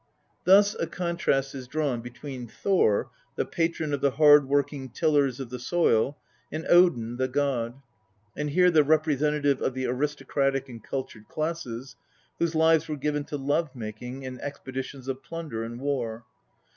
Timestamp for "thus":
0.45-0.73